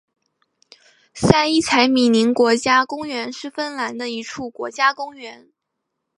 [1.13, 5.51] 塞伊采米宁国家公园是芬兰的一处国家公园。